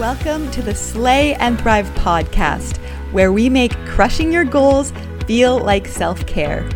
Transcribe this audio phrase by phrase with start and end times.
[0.00, 2.78] Welcome to the Slay and Thrive podcast,
[3.12, 4.94] where we make crushing your goals
[5.26, 6.66] feel like self care.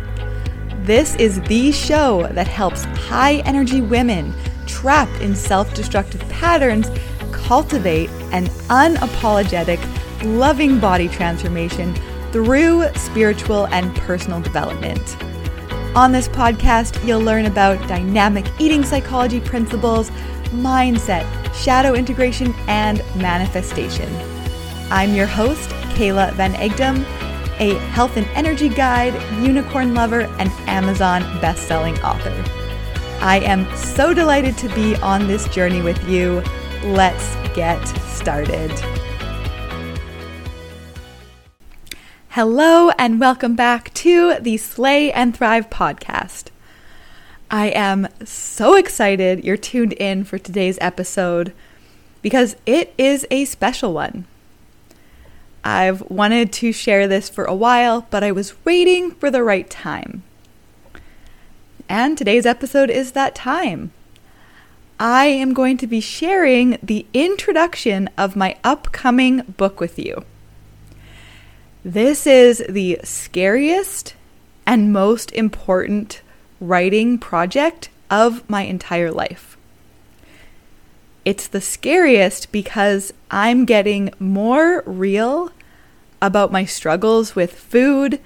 [0.83, 4.31] This is the show that helps high energy women
[4.67, 6.87] trapped in self destructive patterns
[7.31, 9.79] cultivate an unapologetic,
[10.23, 11.95] loving body transformation
[12.31, 15.17] through spiritual and personal development.
[15.95, 20.11] On this podcast, you'll learn about dynamic eating psychology principles,
[20.51, 24.09] mindset, shadow integration, and manifestation.
[24.91, 27.03] I'm your host, Kayla Van Egdom,
[27.59, 32.33] a health and energy guide, unicorn lover, and Amazon best-selling author.
[33.21, 36.43] I am so delighted to be on this journey with you.
[36.83, 38.71] Let's get started.
[42.29, 46.49] Hello, and welcome back to the Slay and Thrive podcast.
[47.55, 51.53] I am so excited you're tuned in for today's episode
[52.21, 54.25] because it is a special one.
[55.63, 59.69] I've wanted to share this for a while, but I was waiting for the right
[59.69, 60.23] time.
[61.87, 63.93] And today's episode is that time.
[64.99, 70.25] I am going to be sharing the introduction of my upcoming book with you.
[71.85, 74.13] This is the scariest
[74.67, 76.21] and most important
[76.59, 79.57] writing project of my entire life.
[81.23, 85.51] It's the scariest because I'm getting more real
[86.21, 88.19] about my struggles with food,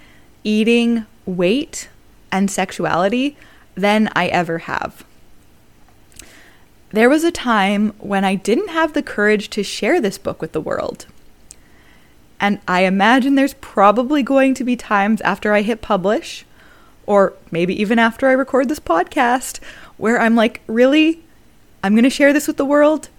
[0.44, 1.90] eating, weight,
[2.32, 3.38] and sexuality
[3.76, 5.06] than I ever have.
[6.92, 10.54] There was a time when I didn't have the courage to share this book with
[10.54, 11.06] the world.
[12.40, 16.46] And I imagine there's probably going to be times after I hit publish,
[17.10, 19.60] or maybe even after I record this podcast,
[19.98, 21.24] where I'm like, really?
[21.84, 23.10] I'm going to share this with the world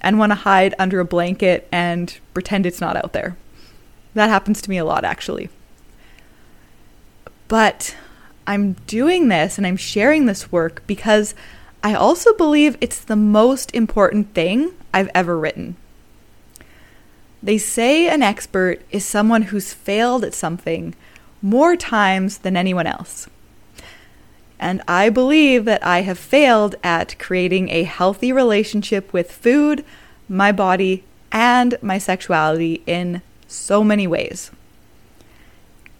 [0.00, 3.36] and want to hide under a blanket and pretend it's not out there.
[4.14, 5.48] That happens to me a lot, actually.
[7.48, 7.96] But
[8.46, 11.34] I'm doing this and I'm sharing this work because
[11.82, 15.74] I also believe it's the most important thing I've ever written.
[17.42, 20.94] They say an expert is someone who's failed at something
[21.42, 23.28] more times than anyone else.
[24.58, 29.84] And I believe that I have failed at creating a healthy relationship with food,
[30.28, 31.02] my body,
[31.32, 34.52] and my sexuality in so many ways.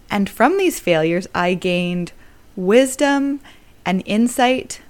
[0.09, 2.13] And from these failures, I gained
[2.55, 3.41] wisdom
[3.85, 4.81] and insight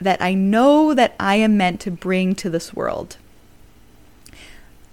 [0.00, 3.16] that I know that I am meant to bring to this world.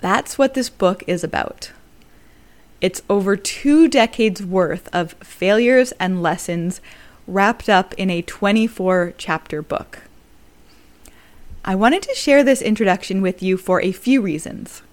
[0.01, 1.71] That's what this book is about.
[2.85, 6.81] It's over two decades worth of failures and lessons
[7.25, 10.01] wrapped up in a 24 chapter book.
[11.65, 14.83] I wanted to share this introduction with you for a few reasons.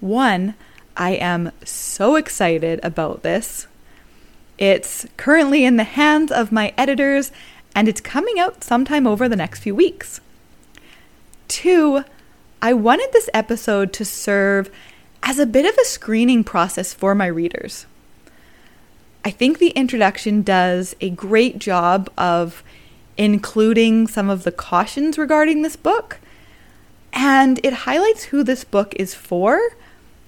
[0.00, 0.52] One,
[0.98, 3.66] I am so excited about this.
[4.58, 7.32] It's currently in the hands of my editors
[7.74, 10.20] and it's coming out sometime over the next few weeks.
[11.48, 12.04] Two,
[12.60, 14.70] I wanted this episode to serve
[15.22, 17.86] as a bit of a screening process for my readers.
[19.24, 22.62] I think the introduction does a great job of
[23.16, 26.18] including some of the cautions regarding this book,
[27.12, 29.60] and it highlights who this book is for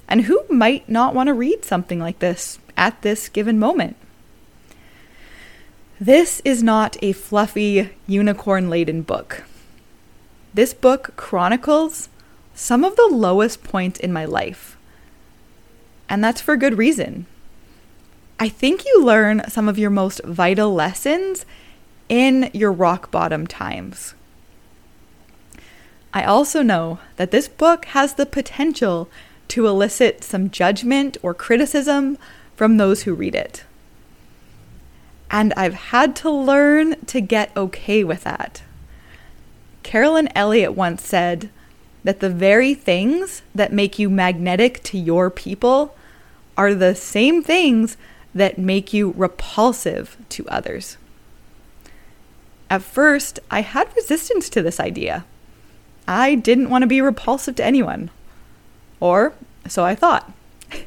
[0.09, 3.97] and who might not want to read something like this at this given moment.
[6.01, 9.45] This is not a fluffy, unicorn laden book.
[10.53, 12.09] This book chronicles
[12.55, 14.77] some of the lowest points in my life.
[16.10, 17.26] And that's for good reason.
[18.41, 21.47] I think you learn some of your most vital lessons
[22.09, 24.15] in your rock bottom times.
[26.12, 29.09] I also know that this book has the potential
[29.48, 32.19] to elicit some judgment or criticism
[32.56, 33.65] from those who read it.
[35.31, 38.62] And I've had to learn to get okay with that.
[39.84, 41.50] Carolyn Elliott once said
[42.03, 45.95] that the very things that make you magnetic to your people
[46.57, 47.97] are the same things
[48.35, 50.97] that make you repulsive to others.
[52.69, 55.25] At first, I had resistance to this idea.
[56.07, 58.11] I didn't want to be repulsive to anyone.
[59.01, 59.33] Or
[59.67, 60.33] so I thought.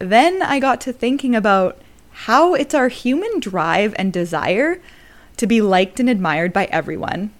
[0.00, 1.78] then I got to thinking about
[2.10, 4.80] how it's our human drive and desire
[5.36, 7.30] to be liked and admired by everyone,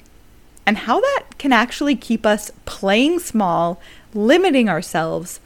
[0.64, 3.78] and how that can actually keep us playing small,
[4.14, 5.38] limiting ourselves,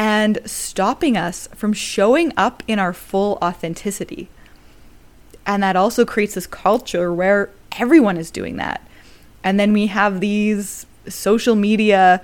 [0.00, 4.30] and stopping us from showing up in our full authenticity.
[5.44, 8.80] And that also creates this culture where everyone is doing that.
[9.44, 12.22] And then we have these social media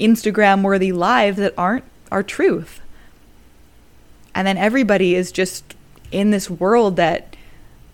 [0.00, 2.80] Instagram worthy lives that aren't our truth.
[4.34, 5.76] And then everybody is just
[6.10, 7.36] in this world that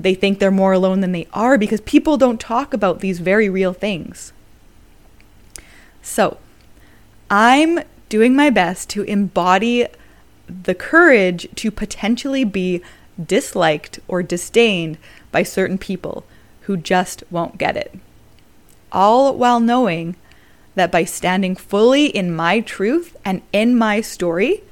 [0.01, 3.51] they think they're more alone than they are because people don't talk about these very
[3.51, 4.33] real things.
[6.01, 6.39] So,
[7.31, 9.87] I'm doing my best to embody
[10.49, 12.83] the courage to potentially be
[13.23, 14.99] disliked or disdained
[15.31, 16.25] by certain people
[16.63, 17.95] who just won't get it.
[18.93, 20.17] All while knowing
[20.75, 24.63] that by standing fully in my truth and in my story,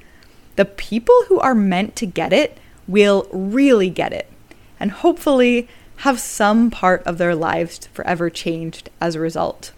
[0.55, 2.57] the people who are meant to get it
[2.87, 4.31] will really get it
[4.79, 5.67] and hopefully
[5.97, 9.71] have some part of their lives forever changed as a result.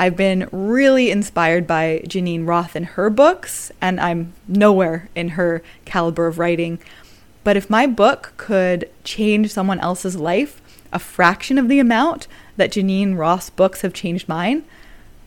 [0.00, 5.60] I've been really inspired by Geneen Roth and her books, and I'm nowhere in her
[5.84, 6.78] caliber of writing.
[7.42, 10.62] But if my book could change someone else's life
[10.92, 14.64] a fraction of the amount that Geneen Roth's books have changed mine,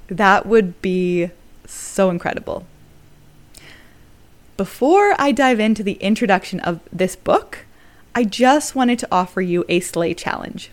[0.08, 1.32] that would be
[1.66, 2.66] so incredible.
[4.56, 7.66] Before I dive into the introduction of this book,
[8.16, 10.72] I just wanted to offer you a slay challenge.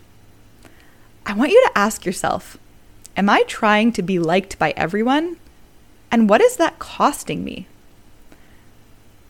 [1.27, 2.59] I want you to ask yourself
[3.19, 5.39] Am I trying to be liked by everyone?
[6.09, 7.67] And what is that costing me?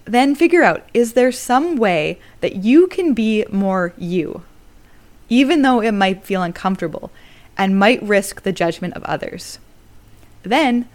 [0.05, 4.43] Then figure out is there some way that you can be more you,
[5.31, 7.11] even though it might feel uncomfortable
[7.57, 9.59] and might risk the judgment of others?
[10.43, 10.87] Then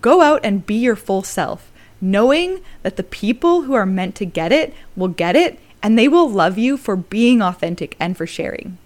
[0.00, 4.24] go out and be your full self, knowing that the people who are meant to
[4.24, 8.24] get it will get it and they will love you for being authentic and for
[8.26, 8.78] sharing.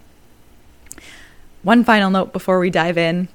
[1.61, 3.27] One final note before we dive in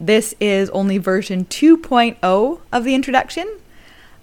[0.00, 3.58] this is only version 2.0 of the introduction.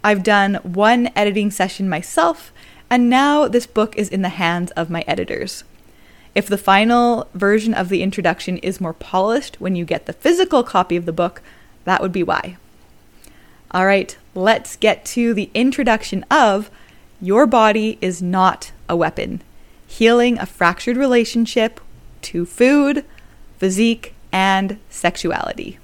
[0.04, 2.52] I've done one editing session myself,
[2.90, 5.64] and now this book is in the hands of my editors.
[6.34, 10.64] If the final version of the introduction is more polished when you get the physical
[10.64, 11.42] copy of the book,
[11.86, 12.58] that would be why.
[13.72, 16.70] All right, let's get to the introduction of
[17.22, 19.42] your body is not a weapon.
[19.88, 21.80] Healing a fractured relationship
[22.24, 23.06] to food,
[23.58, 25.80] physique, and sexuality.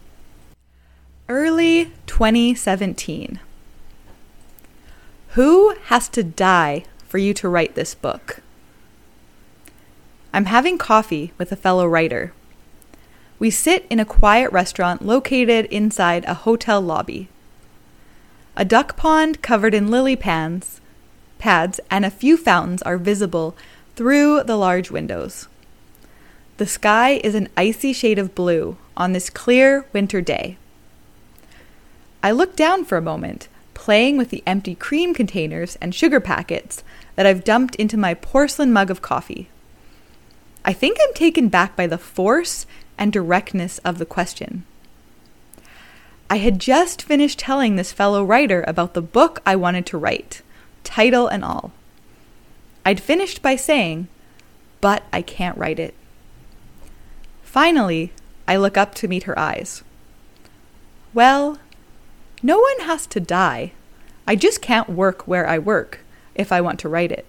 [1.29, 3.39] Early 2017.
[5.29, 8.41] Who has to die for you to write this book?
[10.33, 12.33] I'm having coffee with a fellow writer.
[13.39, 17.29] We sit in a quiet restaurant located inside a hotel lobby.
[18.55, 20.81] A duck pond covered in lily pads
[21.37, 23.55] pads, and a few fountains are visible
[23.95, 25.47] through the large windows.
[26.57, 30.57] The sky is an icy shade of blue on this clear winter day.
[32.23, 36.83] I look down for a moment, playing with the empty cream containers and sugar packets
[37.15, 39.49] that I've dumped into my porcelain mug of coffee.
[40.65, 42.65] I think I'm taken back by the force
[42.97, 44.65] and directness of the question.
[46.27, 50.41] I had just finished telling this fellow writer about the book I wanted to write
[50.83, 51.71] title and all.
[52.83, 54.07] I'd finished by saying,
[54.81, 55.93] but I can't write it.
[57.57, 58.11] Finally,
[58.47, 59.83] I look up to meet her eyes.
[61.11, 61.57] Well,
[62.43, 63.71] no one has to die.
[64.27, 66.01] I just can't work where I work
[66.35, 67.25] if I want to write it.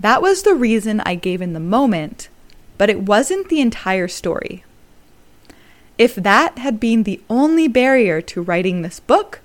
[0.00, 2.30] That was the reason I gave in the moment,
[2.78, 4.64] but it wasn't the entire story.
[5.98, 9.40] If that had been the only barrier to writing this book,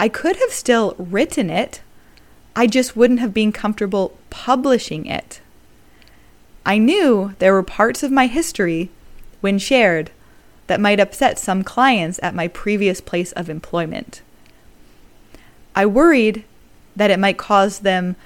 [0.00, 1.82] I could have still written it,
[2.56, 5.40] I just wouldn't have been comfortable publishing it.
[6.68, 8.90] I knew there were parts of my history,
[9.40, 10.10] when shared,
[10.66, 14.20] that might upset some clients at my previous place of employment.
[15.74, 16.44] I worried
[16.94, 18.16] that it might cause them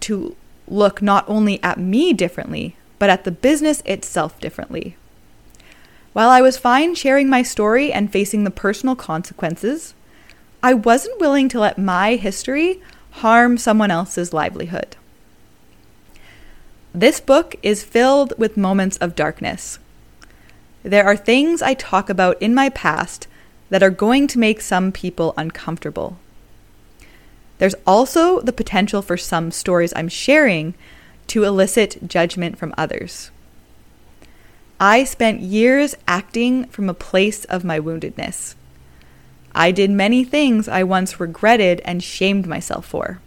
[0.00, 0.34] to
[0.66, 4.96] look not only at me differently, but at the business itself differently.
[6.14, 9.92] While I was fine sharing my story and facing the personal consequences,
[10.62, 12.80] I wasn't willing to let my history
[13.10, 14.96] harm someone else's livelihood.
[16.94, 19.78] This book is filled with moments of darkness.
[20.82, 23.28] There are things I talk about in my past
[23.70, 26.18] that are going to make some people uncomfortable.
[27.56, 30.74] There's also the potential for some stories I'm sharing
[31.28, 33.30] to elicit judgment from others.
[34.78, 38.54] I spent years acting from a place of my woundedness.
[39.54, 43.20] I did many things I once regretted and shamed myself for.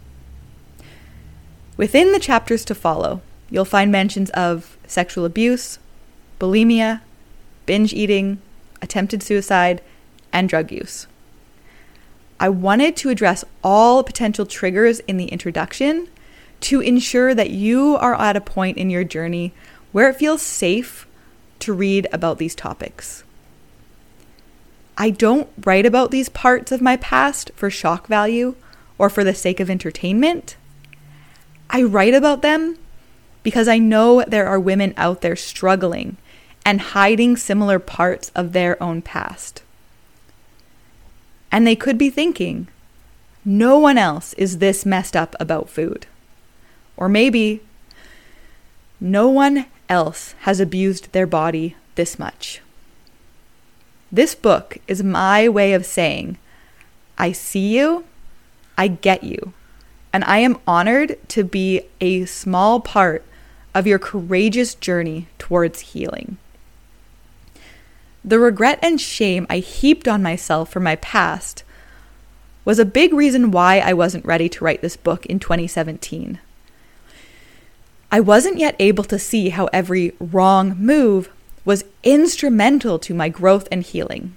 [1.76, 5.78] Within the chapters to follow, you'll find mentions of sexual abuse,
[6.40, 7.00] bulimia,
[7.64, 8.40] binge eating,
[8.82, 9.80] attempted suicide,
[10.32, 11.06] and drug use.
[12.38, 16.08] I wanted to address all potential triggers in the introduction
[16.60, 19.52] to ensure that you are at a point in your journey
[19.92, 21.06] where it feels safe
[21.60, 23.24] to read about these topics.
[24.98, 28.54] I don't write about these parts of my past for shock value
[28.98, 30.56] or for the sake of entertainment.
[31.68, 32.78] I write about them
[33.46, 36.16] because I know there are women out there struggling
[36.64, 39.62] and hiding similar parts of their own past.
[41.52, 42.66] And they could be thinking,
[43.44, 46.06] no one else is this messed up about food.
[46.96, 47.60] Or maybe,
[48.98, 52.60] no one else has abused their body this much.
[54.10, 56.36] This book is my way of saying,
[57.16, 58.06] I see you,
[58.76, 59.52] I get you,
[60.12, 63.24] and I am honored to be a small part
[63.76, 66.38] of your courageous journey towards healing.
[68.24, 71.62] The regret and shame I heaped on myself for my past
[72.64, 76.40] was a big reason why I wasn't ready to write this book in 2017.
[78.10, 81.28] I wasn't yet able to see how every wrong move
[81.66, 84.34] was instrumental to my growth and healing.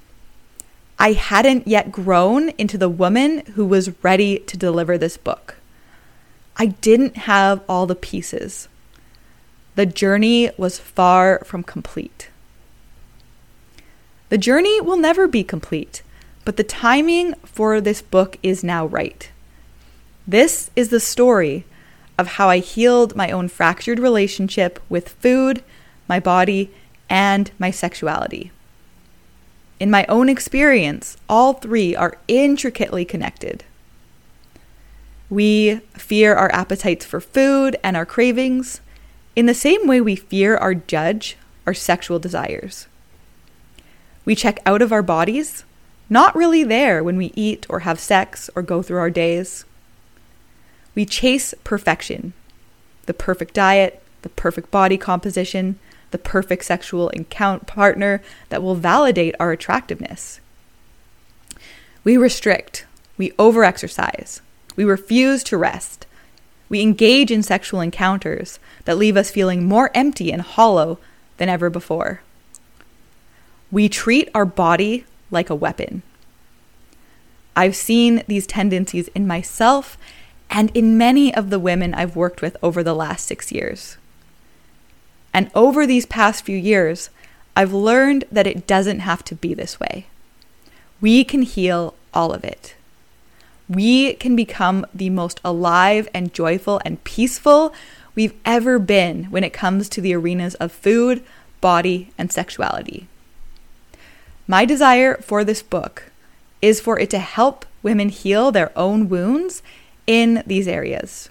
[1.00, 5.56] I hadn't yet grown into the woman who was ready to deliver this book.
[6.58, 8.68] I didn't have all the pieces.
[9.80, 12.28] The journey was far from complete.
[14.28, 16.04] The journey will never be complete,
[16.44, 19.32] but the timing for this book is now right.
[20.28, 21.64] This is the story
[22.18, 25.64] of how I healed my own fractured relationship with food,
[26.10, 26.72] my body,
[27.10, 28.52] and my sexuality.
[29.80, 33.64] In my own experience, all three are intricately connected.
[35.30, 38.82] We fear our appetites for food and our cravings
[39.36, 42.88] in the same way we fear our judge, our sexual desires.
[44.26, 45.64] We check out of our bodies,
[46.10, 49.66] not really there when we eat or have sex or go through our days.
[50.96, 52.34] We chase perfection
[53.06, 55.80] the perfect diet, the perfect body composition,
[56.12, 60.40] the perfect sexual encounter partner that will validate our attractiveness.
[62.04, 62.86] We restrict,
[63.18, 64.42] we overexercise,
[64.76, 66.06] we refuse to rest.
[66.70, 71.00] We engage in sexual encounters that leave us feeling more empty and hollow
[71.38, 72.22] than ever before.
[73.72, 76.04] We treat our body like a weapon.
[77.56, 79.98] I've seen these tendencies in myself
[80.50, 83.98] and in many of the women I've worked with over the last six years.
[85.34, 87.10] And over these past few years,
[87.56, 90.08] I've learned that it doesn't have to be this way.
[91.02, 92.76] We can heal all of it.
[93.70, 97.74] We can become the most alive and joyful and peaceful
[98.16, 101.24] we've ever been when it comes to the arenas of food,
[101.62, 103.08] body, and sexuality.
[104.48, 106.12] My desire for this book
[106.62, 109.62] is for it to help women heal their own wounds
[110.08, 111.30] in these areas.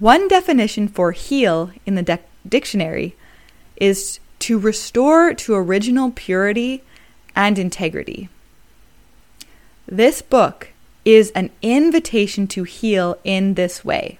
[0.00, 3.14] One definition for heal in the de- dictionary
[3.76, 6.82] is to restore to original purity
[7.36, 8.28] and integrity.
[9.86, 10.68] This book
[11.04, 14.18] is an invitation to heal in this way.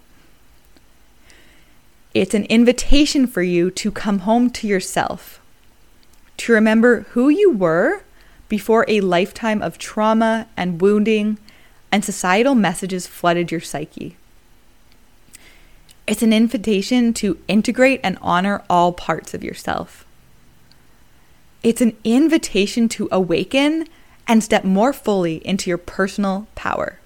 [2.14, 5.40] It's an invitation for you to come home to yourself
[6.38, 8.02] to remember who you were
[8.48, 11.38] before a lifetime of trauma and wounding
[11.92, 14.16] and societal messages flooded your psyche.
[16.06, 20.04] It's an invitation to integrate and honor all parts of yourself.
[21.62, 23.86] It's an invitation to awaken
[24.26, 26.98] and step more fully into your personal power.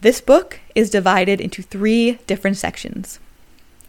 [0.00, 3.18] This book is divided into three different sections.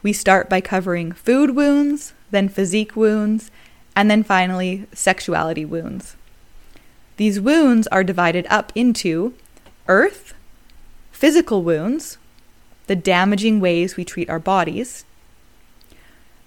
[0.01, 3.51] We start by covering food wounds, then physique wounds,
[3.95, 6.15] and then finally sexuality wounds.
[7.17, 9.33] These wounds are divided up into
[9.87, 10.33] earth,
[11.11, 12.17] physical wounds,
[12.85, 15.03] the damaging ways we treat our bodies,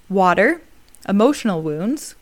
[0.08, 0.62] water,
[1.08, 2.14] emotional wounds,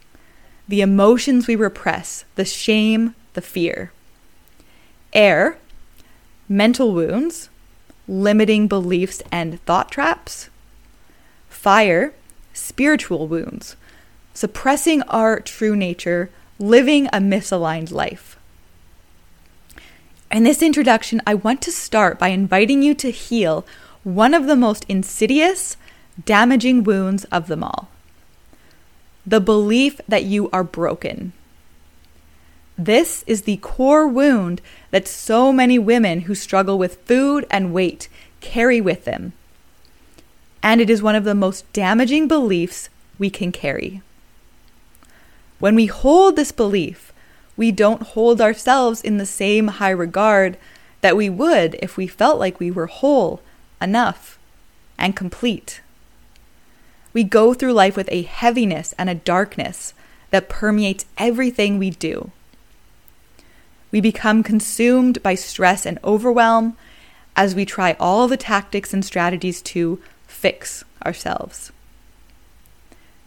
[0.69, 3.91] the emotions we repress, the shame, the fear,
[5.15, 5.57] air,
[6.49, 7.49] mental wounds,
[8.07, 10.51] limiting beliefs and thought traps,
[11.49, 12.13] fire,
[12.53, 13.77] spiritual wounds,
[14.35, 18.39] suppressing our true nature, living a misaligned life.
[20.31, 23.67] In this introduction, I want to start by inviting you to heal
[24.05, 25.79] one of the most insidious,
[26.23, 27.89] damaging wounds of them all
[29.27, 31.33] the belief that you are broken.
[32.77, 34.61] This is the core wound
[34.91, 38.09] that so many women who struggle with food and weight
[38.41, 39.33] carry with them
[40.63, 44.03] and it is one of the most damaging beliefs we can carry.
[45.59, 47.13] When we hold this belief,
[47.57, 50.57] we don't hold ourselves in the same high regard
[51.01, 53.41] that we would if we felt like we were whole,
[53.81, 54.39] enough,
[54.97, 55.81] and complete.
[57.19, 59.93] We go through life with a heaviness and a darkness
[60.31, 62.31] that permeates everything we do.
[63.91, 66.77] We become consumed by stress and overwhelm
[67.35, 71.73] as we try all the tactics and strategies to fix ourselves.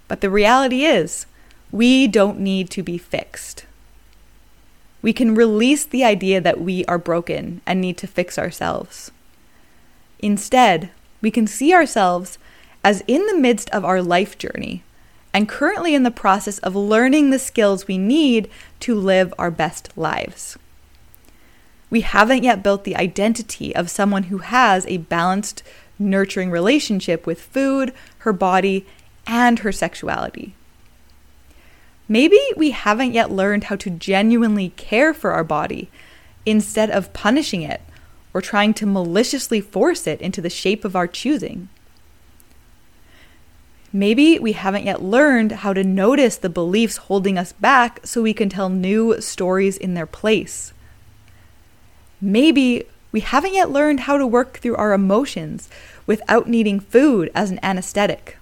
[0.08, 1.26] But the reality is,
[1.70, 3.66] we don't need to be fixed.
[5.02, 9.12] We can release the idea that we are broken and need to fix ourselves.
[10.20, 12.38] Instead, we can see ourselves
[12.84, 14.84] as in the midst of our life journey
[15.34, 19.90] and currently in the process of learning the skills we need to live our best
[19.96, 20.58] lives.
[21.90, 25.64] We haven't yet built the identity of someone who has a balanced,
[26.00, 28.86] nurturing relationship with food, her body,
[29.28, 30.56] and her sexuality.
[32.08, 35.90] Maybe we haven't yet learned how to genuinely care for our body
[36.46, 37.82] instead of punishing it
[38.34, 41.70] or trying to maliciously force it into the shape of our choosing.
[43.94, 48.34] Maybe we haven't yet learned how to notice the beliefs holding us back so we
[48.34, 50.74] can tell new stories in their place.
[52.22, 55.70] Maybe we haven't yet learned how to work through our emotions
[56.06, 58.38] without needing food as an anesthetic.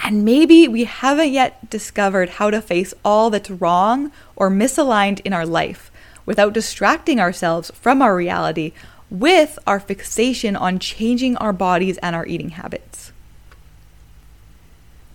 [0.00, 5.32] And maybe we haven't yet discovered how to face all that's wrong or misaligned in
[5.32, 5.90] our life
[6.24, 8.72] without distracting ourselves from our reality
[9.10, 13.12] with our fixation on changing our bodies and our eating habits.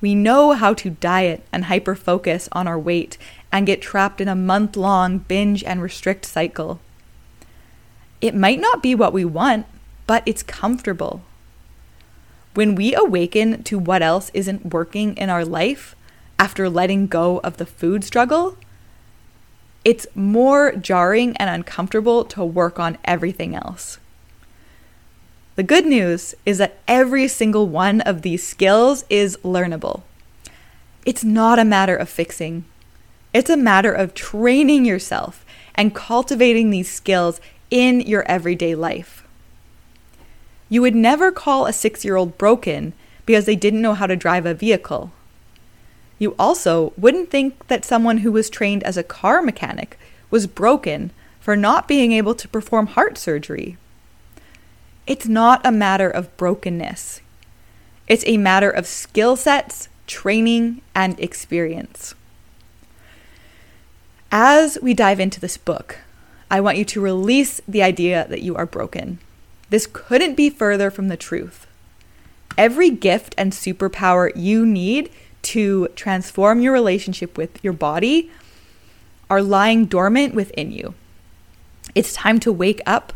[0.04, 3.18] We know how to diet and hyper focus on our weight
[3.54, 6.82] and get trapped in a month long binge and restrict cycle.
[8.20, 9.66] It might not be what we want,
[10.06, 11.22] but it's comfortable.
[12.54, 15.96] When we awaken to what else isn't working in our life
[16.38, 18.58] after letting go of the food struggle,
[19.86, 24.00] it's more jarring and uncomfortable to work on everything else.
[25.56, 30.02] The good news is that every single one of these skills is learnable.
[31.06, 32.66] It's not a matter of fixing,
[33.34, 35.46] it's a matter of training yourself
[35.76, 37.40] and cultivating these skills
[37.70, 39.28] in your everyday life.
[40.70, 42.94] You would never call a six year old broken
[43.26, 45.12] because they didn't know how to drive a vehicle.
[46.18, 50.00] You also wouldn't think that someone who was trained as a car mechanic
[50.32, 53.78] was broken for not being able to perform heart surgery.
[55.06, 57.22] It's not a matter of brokenness.
[58.08, 62.16] It's a matter of skill sets, training, and experience.
[64.32, 65.98] As we dive into this book,
[66.50, 69.20] I want you to release the idea that you are broken.
[69.70, 71.68] This couldn't be further from the truth.
[72.58, 75.10] Every gift and superpower you need
[75.44, 78.32] to transform your relationship with your body
[79.30, 80.94] are lying dormant within you.
[81.96, 83.14] It's time to wake up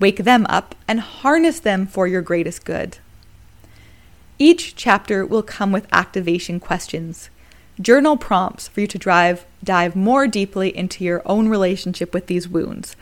[0.00, 2.98] wake them up, and harness them for your greatest good.
[4.38, 7.30] Each chapter will come with activation questions,
[7.80, 12.48] journal prompts for you to drive, dive more deeply into your own relationship with these
[12.48, 12.94] wounds,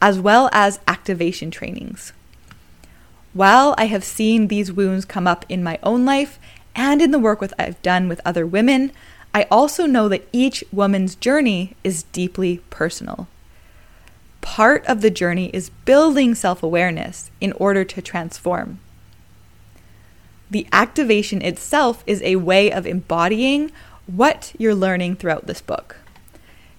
[0.00, 2.12] as well as activation trainings.
[3.32, 6.38] While I have seen these wounds come up in my own life
[6.74, 8.92] and in the work with I've done with other women,
[9.34, 13.28] I also know that each woman's journey is deeply personal
[14.40, 18.78] part of the journey is building self awareness in order to transform.
[20.50, 23.70] The activation itself is a way of embodying
[24.06, 25.96] what you're learning throughout this book.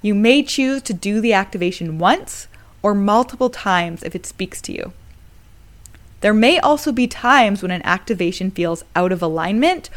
[0.02, 2.48] You may choose to do the activation once
[2.82, 4.94] or multiple times if it speaks to you.
[6.22, 9.90] There may also be times when an activation feels out of alignment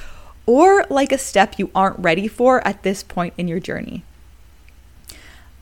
[0.47, 4.05] or like a step you aren't ready for at this point in your journey.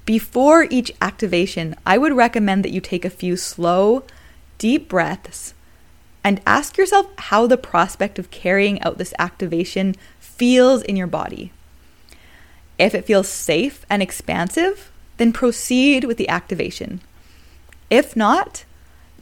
[0.04, 4.04] Before each activation, I would recommend that you take a few slow,
[4.58, 5.54] deep breaths
[6.24, 11.52] and ask yourself how the prospect of carrying out this activation feels in your body.
[12.78, 17.00] If it feels safe and expansive, then proceed with the activation.
[17.90, 18.64] If not,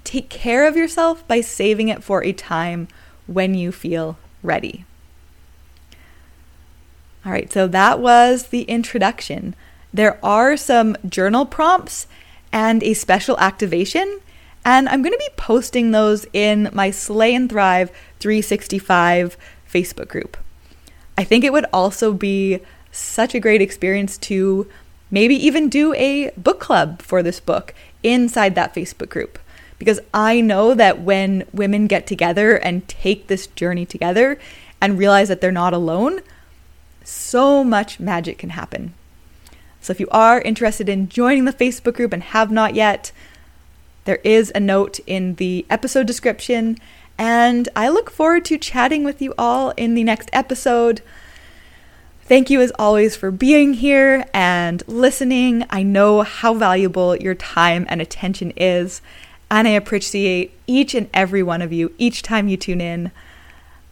[0.05, 2.88] take care of yourself by saving it for a time
[3.27, 4.85] when you feel ready.
[7.25, 9.55] All right, so that was the introduction.
[9.92, 12.07] There are some journal prompts
[12.53, 14.20] and a special activation,
[14.64, 19.37] and I'm going to be posting those in my Slay and Thrive 365
[19.68, 20.37] Facebook group.
[21.18, 22.61] I think it would also be
[22.92, 24.68] such a great experience to
[25.11, 29.38] maybe even do a book club for this book inside that Facebook group.
[29.79, 34.38] Because I know that when women get together and take this journey together
[34.81, 36.20] and realize that they're not alone,
[37.03, 38.94] so much magic can happen.
[39.81, 43.12] So if you are interested in joining the Facebook group and have not yet,
[44.05, 46.77] there is a note in the episode description.
[47.19, 51.03] And I look forward to chatting with you all in the next episode.
[52.25, 55.64] Thank you as always for being here and listening.
[55.69, 59.03] I know how valuable your time and attention is,
[59.51, 63.11] and I appreciate each and every one of you each time you tune in.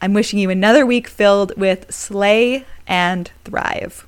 [0.00, 4.07] I'm wishing you another week filled with slay and thrive.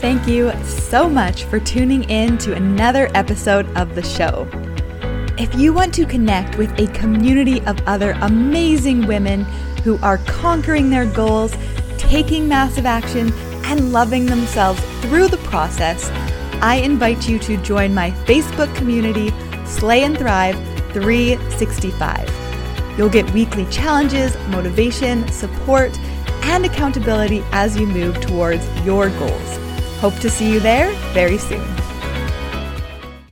[0.00, 4.48] Thank you so much for tuning in to another episode of the show.
[5.36, 9.42] If you want to connect with a community of other amazing women
[9.82, 11.52] who are conquering their goals,
[11.96, 13.32] taking massive action,
[13.64, 16.08] and loving themselves through the process,
[16.62, 19.32] I invite you to join my Facebook community,
[19.66, 20.54] Slay and Thrive
[20.92, 22.96] 365.
[22.96, 25.98] You'll get weekly challenges, motivation, support,
[26.44, 29.67] and accountability as you move towards your goals.
[30.00, 31.77] Hope to see you there very soon.